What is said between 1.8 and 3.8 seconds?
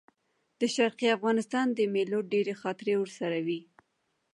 مېلو ډېرې خاطرې ورسره وې.